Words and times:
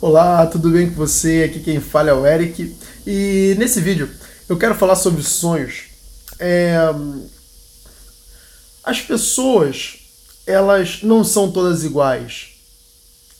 Olá, 0.00 0.46
tudo 0.46 0.70
bem 0.70 0.88
com 0.88 0.94
você? 0.94 1.42
Aqui 1.42 1.58
quem 1.58 1.80
fala 1.80 2.10
é 2.10 2.12
o 2.12 2.24
Eric 2.24 2.72
e 3.04 3.56
nesse 3.58 3.80
vídeo 3.80 4.08
eu 4.48 4.56
quero 4.56 4.76
falar 4.76 4.94
sobre 4.94 5.24
sonhos. 5.24 5.86
É... 6.38 6.76
As 8.84 9.00
pessoas, 9.00 9.98
elas 10.46 11.02
não 11.02 11.24
são 11.24 11.50
todas 11.50 11.82
iguais. 11.82 12.50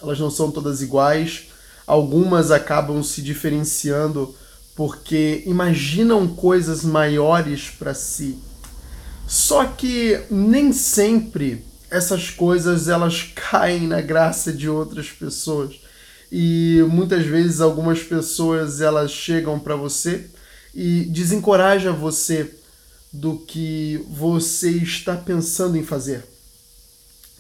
Elas 0.03 0.19
não 0.19 0.33
são 0.33 0.51
todas 0.51 0.83
iguais. 0.83 1.45
Algumas 1.87 2.51
acabam 2.51 3.05
se 3.05 3.23
diferenciando 3.23 4.35
porque 4.75 5.45
imaginam 5.47 6.27
coisas 6.27 6.83
maiores 6.83 7.71
para 7.71 7.95
si. 7.95 8.37
Só 9.29 9.65
que 9.65 10.25
nem 10.29 10.73
sempre 10.73 11.65
essas 11.89 12.31
coisas 12.31 12.89
elas 12.89 13.31
caem 13.49 13.87
na 13.87 14.01
graça 14.01 14.53
de 14.53 14.69
outras 14.69 15.09
pessoas 15.09 15.87
e 16.31 16.85
muitas 16.91 17.25
vezes 17.25 17.61
algumas 17.61 18.03
pessoas 18.03 18.81
elas 18.81 19.11
chegam 19.11 19.59
para 19.59 19.77
você 19.77 20.27
e 20.75 21.05
desencoraja 21.07 21.91
você 21.91 22.55
do 23.13 23.39
que 23.39 24.05
você 24.11 24.71
está 24.71 25.17
pensando 25.17 25.77
em 25.77 25.83
fazer. 25.83 26.25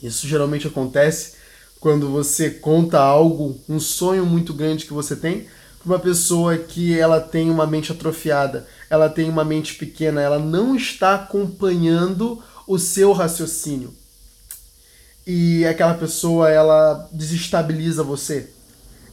Isso 0.02 0.27
geralmente 0.27 0.66
acontece 0.66 1.32
quando 1.78 2.08
você 2.08 2.50
conta 2.50 2.98
algo, 2.98 3.60
um 3.68 3.78
sonho 3.78 4.24
muito 4.24 4.54
grande 4.54 4.86
que 4.86 4.92
você 4.92 5.14
tem, 5.14 5.46
para 5.78 5.94
uma 5.94 5.98
pessoa 5.98 6.56
que 6.56 6.98
ela 6.98 7.20
tem 7.20 7.50
uma 7.50 7.66
mente 7.66 7.92
atrofiada, 7.92 8.66
ela 8.91 9.08
tem 9.08 9.28
uma 9.28 9.44
mente 9.44 9.74
pequena, 9.74 10.20
ela 10.20 10.38
não 10.38 10.74
está 10.74 11.14
acompanhando 11.14 12.42
o 12.66 12.78
seu 12.78 13.12
raciocínio. 13.12 13.94
E 15.27 15.64
aquela 15.66 15.94
pessoa 15.94 16.48
ela 16.50 17.08
desestabiliza 17.12 18.02
você 18.02 18.50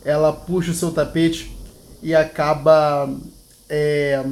ela 0.06 0.32
puxa 0.32 0.72
o 0.72 0.76
seu 0.76 0.92
tapete 0.92 1.52
e 2.02 2.14
acaba 2.14 3.12
é, 3.68 4.24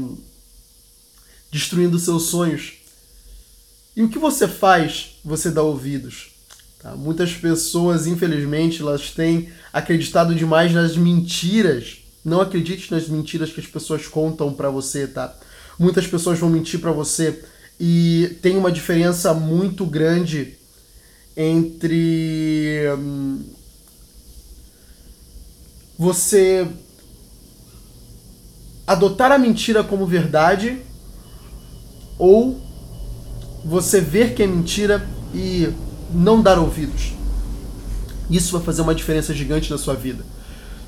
destruindo 1.52 1.98
seus 1.98 2.28
sonhos. 2.28 2.74
E 3.96 4.04
o 4.04 4.10
que 4.10 4.20
você 4.20 4.48
faz? 4.48 5.16
Você 5.26 5.50
dá 5.50 5.64
ouvidos. 5.64 6.32
Tá? 6.80 6.96
Muitas 6.96 7.34
pessoas, 7.34 8.06
infelizmente, 8.06 8.82
elas 8.82 9.12
têm 9.12 9.50
acreditado 9.72 10.36
demais 10.36 10.72
nas 10.72 10.96
mentiras. 10.96 11.98
Não 12.24 12.40
acredite 12.40 12.92
nas 12.92 13.08
mentiras 13.08 13.52
que 13.52 13.60
as 13.60 13.68
pessoas 13.68 14.08
contam 14.08 14.54
para 14.54 14.70
você, 14.70 15.08
tá? 15.08 15.36
Muitas 15.78 16.06
pessoas 16.06 16.40
vão 16.40 16.50
mentir 16.50 16.80
para 16.80 16.92
você 16.92 17.44
e 17.80 18.38
tem 18.42 18.56
uma 18.56 18.72
diferença 18.72 19.34
muito 19.34 19.86
grande 19.86 20.56
entre 21.36 22.86
hum, 22.98 23.44
você 25.98 26.68
adotar 28.86 29.32
a 29.32 29.38
mentira 29.38 29.84
como 29.84 30.06
verdade 30.06 30.82
ou 32.18 32.60
você 33.64 34.02
ver 34.02 34.34
que 34.34 34.44
é 34.44 34.48
mentira 34.48 35.08
e 35.34 35.70
não 36.14 36.42
dar 36.42 36.60
ouvidos. 36.60 37.14
Isso 38.30 38.52
vai 38.54 38.62
fazer 38.62 38.82
uma 38.82 38.96
diferença 38.96 39.34
gigante 39.34 39.72
na 39.72 39.78
sua 39.78 39.94
vida. 39.94 40.24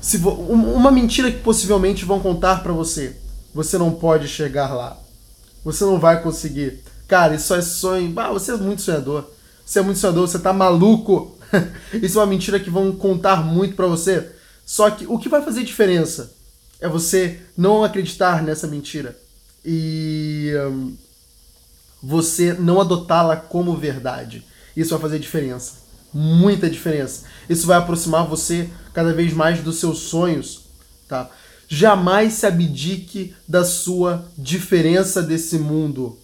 Se 0.00 0.18
uma 0.18 0.90
mentira 0.90 1.30
que 1.30 1.38
possivelmente 1.38 2.04
vão 2.04 2.20
contar 2.20 2.62
para 2.62 2.72
você, 2.72 3.16
você 3.54 3.78
não 3.78 3.90
pode 3.90 4.28
chegar 4.28 4.74
lá. 4.74 4.98
Você 5.64 5.84
não 5.84 5.98
vai 5.98 6.22
conseguir. 6.22 6.80
Cara, 7.08 7.34
isso 7.34 7.54
é 7.54 7.62
sonho. 7.62 8.12
Ah, 8.16 8.32
você 8.32 8.52
é 8.52 8.56
muito 8.56 8.82
sonhador. 8.82 9.24
Você 9.64 9.80
é 9.80 9.82
muito 9.82 9.98
sonhador, 9.98 10.28
você 10.28 10.38
tá 10.38 10.52
maluco. 10.52 11.36
isso 12.00 12.18
é 12.18 12.20
uma 12.20 12.26
mentira 12.28 12.60
que 12.60 12.70
vão 12.70 12.92
contar 12.92 13.44
muito 13.44 13.74
para 13.74 13.86
você. 13.86 14.30
Só 14.66 14.90
que 14.90 15.06
o 15.06 15.16
que 15.16 15.28
vai 15.28 15.40
fazer 15.42 15.62
diferença 15.62 16.34
é 16.80 16.88
você 16.88 17.40
não 17.56 17.84
acreditar 17.84 18.42
nessa 18.42 18.66
mentira 18.66 19.16
e 19.64 20.52
um, 20.68 20.96
você 22.02 22.52
não 22.52 22.80
adotá-la 22.80 23.36
como 23.36 23.76
verdade. 23.76 24.44
Isso 24.76 24.90
vai 24.90 25.00
fazer 25.00 25.20
diferença. 25.20 25.74
Muita 26.12 26.68
diferença. 26.68 27.24
Isso 27.48 27.66
vai 27.66 27.78
aproximar 27.78 28.26
você 28.26 28.68
cada 28.92 29.12
vez 29.12 29.32
mais 29.32 29.60
dos 29.60 29.78
seus 29.78 30.00
sonhos, 30.00 30.64
tá? 31.08 31.30
Jamais 31.68 32.34
se 32.34 32.46
abdique 32.46 33.34
da 33.46 33.64
sua 33.64 34.28
diferença 34.36 35.22
desse 35.22 35.58
mundo. 35.58 36.18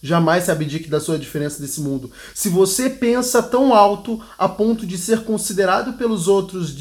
Jamais 0.00 0.44
se 0.44 0.50
abdique 0.50 0.88
da 0.88 1.00
sua 1.00 1.18
diferença 1.18 1.60
desse 1.60 1.80
mundo. 1.80 2.10
Se 2.34 2.48
você 2.48 2.88
pensa 2.88 3.42
tão 3.42 3.74
alto 3.74 4.20
a 4.38 4.48
ponto 4.48 4.86
de 4.86 4.96
ser 4.96 5.24
considerado 5.24 5.94
pelos 5.94 6.28
outros 6.28 6.72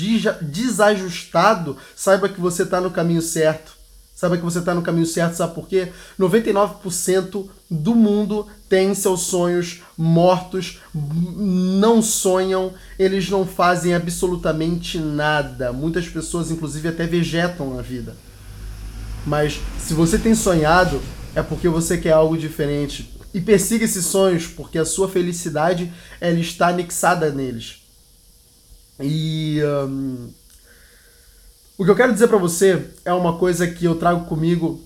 desajustado, 0.41 1.78
saiba 1.95 2.29
que 2.29 2.39
você 2.39 2.63
está 2.63 2.79
no 2.79 2.91
caminho 2.91 3.22
certo. 3.22 3.78
Saiba 4.17 4.35
que 4.35 4.44
você 4.44 4.57
está 4.59 4.73
no 4.73 4.81
caminho 4.81 5.05
certo, 5.05 5.35
sabe 5.35 5.53
por 5.53 5.67
quê? 5.67 5.91
99% 6.19 7.47
do 7.69 7.94
mundo 7.94 8.47
tem 8.67 8.95
seus 8.95 9.22
sonhos 9.22 9.81
mortos, 9.95 10.79
não 10.94 12.01
sonham, 12.01 12.73
eles 12.97 13.29
não 13.29 13.45
fazem 13.45 13.94
absolutamente 13.94 14.97
nada. 14.97 15.72
Muitas 15.72 16.07
pessoas, 16.07 16.49
inclusive, 16.49 16.88
até 16.88 17.05
vegetam 17.05 17.75
na 17.75 17.84
vida. 17.84 18.16
Mas 19.23 19.59
se 19.79 19.94
você 19.94 20.17
tem 20.17 20.34
sonhado, 20.34 20.99
é 21.37 21.43
porque 21.43 21.69
você 21.69 21.99
quer 21.99 22.13
algo 22.13 22.35
diferente. 22.35 23.13
E 23.31 23.39
persiga 23.39 23.85
esses 23.85 24.07
sonhos, 24.07 24.47
porque 24.47 24.79
a 24.79 24.85
sua 24.85 25.07
felicidade 25.07 25.93
ela 26.19 26.39
está 26.39 26.69
anexada 26.69 27.29
neles. 27.29 27.83
E 28.99 29.61
um, 29.87 30.29
o 31.77 31.85
que 31.85 31.91
eu 31.91 31.95
quero 31.95 32.11
dizer 32.11 32.27
para 32.27 32.39
você 32.39 32.89
é 33.05 33.13
uma 33.13 33.37
coisa 33.37 33.67
que 33.67 33.85
eu 33.85 33.93
trago 33.93 34.25
comigo 34.25 34.81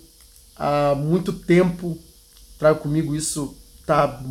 há 0.58 0.94
muito 0.94 1.32
tempo. 1.32 1.98
Trago 2.60 2.80
comigo 2.80 3.16
isso 3.16 3.56
tá 3.86 4.22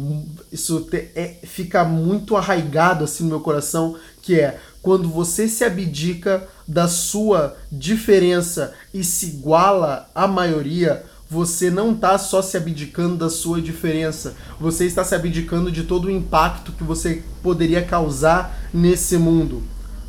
isso 0.52 0.82
te, 0.82 1.10
é, 1.14 1.38
fica 1.44 1.84
muito 1.84 2.37
arraigado 2.37 3.02
assim 3.02 3.25
no 3.25 3.31
meu 3.31 3.41
coração, 3.41 3.97
que 4.20 4.38
é 4.38 4.60
quando 4.82 5.08
você 5.08 5.48
se 5.48 5.64
abdica 5.64 6.47
da 6.69 6.87
sua 6.87 7.56
diferença 7.72 8.75
e 8.92 9.02
se 9.02 9.26
iguala 9.26 10.10
à 10.14 10.28
maioria, 10.28 11.04
você 11.31 11.71
não 11.71 11.93
está 11.93 12.19
só 12.19 12.43
se 12.43 12.57
abdicando 12.57 13.17
da 13.17 13.31
sua 13.31 13.63
diferença, 13.63 14.35
você 14.59 14.85
está 14.85 15.05
se 15.05 15.15
abdicando 15.15 15.71
de 15.71 15.85
todo 15.85 16.07
o 16.07 16.11
impacto 16.11 16.73
que 16.73 16.83
você 16.83 17.23
poderia 17.41 17.85
causar 17.85 18.69
nesse 18.75 19.17
mundo. 19.17 19.63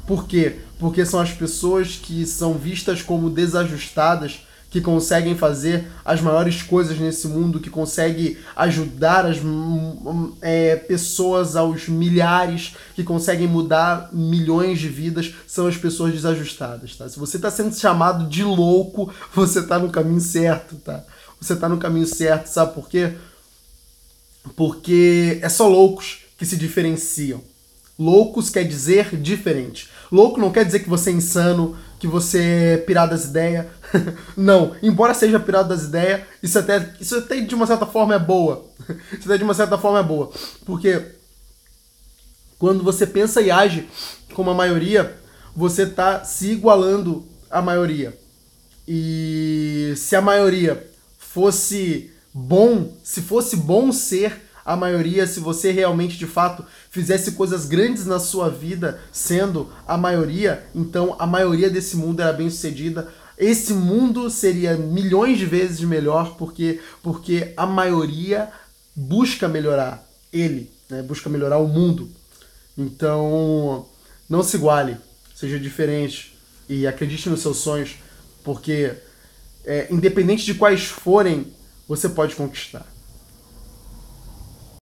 Por 0.08 0.28
quê? 0.28 0.62
Porque 0.80 1.06
são 1.06 1.20
as 1.20 1.32
pessoas 1.32 1.96
que 1.96 2.26
são 2.26 2.56
vistas 2.56 3.04
como 3.04 3.30
desajustadas 3.30 4.48
que 4.72 4.80
conseguem 4.80 5.36
fazer 5.36 5.86
as 6.04 6.22
maiores 6.22 6.64
coisas 6.64 6.98
nesse 6.98 7.28
mundo, 7.28 7.60
que 7.60 7.70
conseguem 7.70 8.38
ajudar 8.56 9.26
as 9.26 9.38
é, 10.42 10.78
pessoas 10.78 11.58
aos 11.58 11.90
milhares, 11.90 12.74
que 12.96 13.04
conseguem 13.04 13.48
mudar 13.48 14.10
milhões 14.14 14.80
de 14.80 14.88
vidas, 14.88 15.36
são 15.46 15.68
as 15.68 15.76
pessoas 15.76 16.14
desajustadas, 16.14 16.96
tá? 16.96 17.10
Se 17.10 17.20
você 17.20 17.36
está 17.36 17.52
sendo 17.52 17.76
chamado 17.76 18.30
de 18.30 18.46
louco, 18.46 19.14
você 19.36 19.60
está 19.60 19.78
no 19.78 19.90
caminho 19.90 20.22
certo, 20.22 20.78
tá? 20.78 21.04
Você 21.42 21.52
está 21.52 21.68
no 21.68 21.78
caminho 21.78 22.08
certo, 22.08 22.48
sabe 22.48 22.74
por 22.74 22.88
quê? 22.88 23.12
Porque 24.56 25.40
é 25.42 25.50
só 25.50 25.68
loucos 25.68 26.20
que 26.38 26.46
se 26.46 26.56
diferenciam. 26.56 27.44
Loucos 28.00 28.50
quer 28.50 28.64
dizer 28.64 29.18
diferente. 29.18 29.90
Louco 30.10 30.40
não 30.40 30.52
quer 30.52 30.64
dizer 30.64 30.80
que 30.80 30.90
você 30.90 31.10
é 31.10 31.14
insano, 31.14 31.76
que 32.02 32.08
você 32.08 32.74
é 32.74 32.78
pirado 32.78 33.12
das 33.12 33.26
ideias. 33.26 33.68
não, 34.36 34.76
embora 34.82 35.14
seja 35.14 35.40
pirado 35.40 35.70
das 35.70 35.84
ideias, 35.84 36.22
isso 36.42 36.58
até, 36.58 36.96
isso 37.00 37.16
até 37.16 37.40
de 37.40 37.54
uma 37.54 37.68
certa 37.68 37.86
forma 37.86 38.16
é 38.16 38.20
boa. 38.20 38.66
isso 39.14 39.30
até 39.30 39.38
de 39.38 39.44
uma 39.44 39.54
certa 39.54 39.78
forma 39.78 40.00
é 40.00 40.04
boa. 40.04 40.32
Porque 40.66 41.00
quando 42.58 42.84
você 42.84 43.06
pensa 43.06 43.40
e 43.40 43.52
age 43.52 43.88
como 44.34 44.50
a 44.50 44.56
maioria, 44.56 45.16
você 45.56 45.84
está 45.84 46.24
se 46.24 46.50
igualando 46.50 47.24
à 47.52 47.62
maioria. 47.62 48.18
E 48.88 49.94
se 49.96 50.16
a 50.16 50.22
maioria 50.22 50.84
fosse 51.20 52.12
bom, 52.34 52.98
se 53.04 53.22
fosse 53.22 53.56
bom 53.56 53.92
ser 53.92 54.42
a 54.66 54.76
maioria, 54.76 55.26
se 55.26 55.40
você 55.40 55.72
realmente 55.72 56.18
de 56.18 56.28
fato 56.28 56.66
fizesse 56.90 57.34
coisas 57.34 57.66
grandes 57.66 58.06
na 58.06 58.20
sua 58.20 58.50
vida 58.50 59.00
sendo 59.12 59.72
a 59.88 59.98
maioria, 59.98 60.66
então 60.76 61.16
a 61.20 61.26
maioria 61.26 61.70
desse 61.70 61.96
mundo 61.96 62.22
era 62.22 62.34
bem 62.34 62.50
sucedida. 62.50 63.08
Esse 63.38 63.74
mundo 63.74 64.30
seria 64.30 64.78
milhões 64.78 65.38
de 65.38 65.46
vezes 65.46 65.80
melhor 65.82 66.36
porque, 66.38 66.80
porque 67.02 67.54
a 67.58 67.66
maioria 67.66 68.52
busca 68.96 69.48
melhorar 69.48 70.08
ele, 70.32 70.72
né? 70.90 71.02
busca 71.02 71.30
melhorar 71.30 71.58
o 71.58 71.68
mundo. 71.68 72.10
Então, 72.78 73.88
não 74.30 74.44
se 74.44 74.58
iguale, 74.58 74.98
seja 75.36 75.60
diferente 75.60 76.38
e 76.70 76.86
acredite 76.88 77.30
nos 77.30 77.42
seus 77.42 77.58
sonhos, 77.58 77.96
porque 78.44 78.94
é, 79.66 79.88
independente 79.92 80.46
de 80.46 80.54
quais 80.54 80.86
forem, 80.86 81.54
você 81.88 82.08
pode 82.10 82.36
conquistar. 82.36 82.86